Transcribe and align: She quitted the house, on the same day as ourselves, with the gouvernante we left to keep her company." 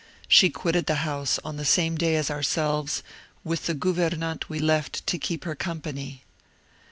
She 0.27 0.49
quitted 0.49 0.87
the 0.87 0.95
house, 1.05 1.37
on 1.45 1.57
the 1.57 1.63
same 1.63 1.95
day 1.95 2.15
as 2.15 2.31
ourselves, 2.31 3.03
with 3.43 3.67
the 3.67 3.75
gouvernante 3.75 4.49
we 4.49 4.57
left 4.57 5.05
to 5.05 5.19
keep 5.19 5.43
her 5.43 5.53
company." 5.53 6.23